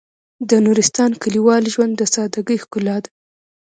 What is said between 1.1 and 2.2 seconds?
کلیوال ژوند د